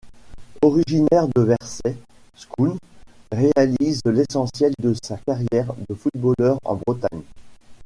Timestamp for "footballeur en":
5.93-6.79